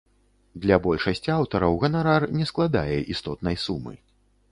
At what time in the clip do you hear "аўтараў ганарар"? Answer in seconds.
1.33-2.25